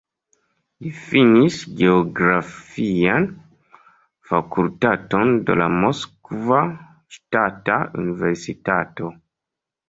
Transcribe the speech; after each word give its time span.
Li 0.83 0.91
finis 0.99 1.57
geografian 1.81 3.27
fakultaton 4.31 5.35
de 5.51 5.59
la 5.61 5.69
Moskva 5.85 6.59
Ŝtata 7.19 7.79
Universitato. 8.03 9.13